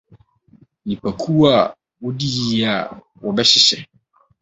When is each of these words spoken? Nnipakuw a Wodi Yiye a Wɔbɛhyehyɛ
Nnipakuw 0.83 1.41
a 1.53 1.55
Wodi 2.01 2.27
Yiye 2.35 2.67
a 2.75 2.77
Wɔbɛhyehyɛ 3.23 3.81